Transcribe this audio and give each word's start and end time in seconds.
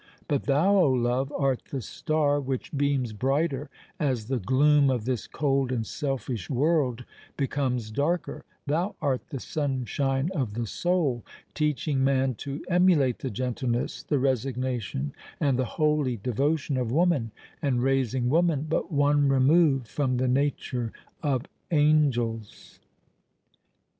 But 0.27 0.45
thou, 0.45 0.77
O 0.77 0.89
Love! 0.91 1.31
art 1.37 1.65
the 1.69 1.79
star 1.79 2.39
which 2.41 2.75
beams 2.75 3.13
brighter 3.13 3.69
as 3.99 4.29
the 4.29 4.39
gloom 4.39 4.89
of 4.89 5.05
this 5.05 5.27
cold 5.27 5.71
and 5.71 5.85
selfish 5.85 6.49
world 6.49 7.05
becomes 7.37 7.91
darker:—thou 7.91 8.95
art 8.99 9.21
the 9.29 9.39
sunshine 9.39 10.31
of 10.33 10.55
the 10.55 10.65
soul—teaching 10.65 12.03
man 12.03 12.33
to 12.33 12.65
emulate 12.67 13.19
the 13.19 13.29
gentleness, 13.29 14.01
the 14.01 14.17
resignation, 14.17 15.13
and 15.39 15.59
the 15.59 15.65
holy 15.77 16.17
devotion 16.17 16.77
of 16.77 16.91
woman—and 16.91 17.83
raising 17.83 18.27
woman 18.27 18.65
but 18.67 18.91
one 18.91 19.29
remove 19.29 19.85
from 19.85 20.17
the 20.17 20.27
nature 20.27 20.91
of 21.21 21.45
angels! 21.69 22.79